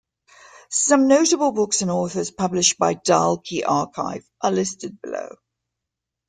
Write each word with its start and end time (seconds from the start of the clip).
Some 0.71 1.07
notable 1.07 1.51
books 1.51 1.83
and 1.83 1.91
authors 1.91 2.31
published 2.31 2.79
by 2.79 2.95
Dalkey 2.95 3.61
Archive 3.63 4.27
are 4.41 4.51
listed 4.51 4.99
below. 4.99 5.29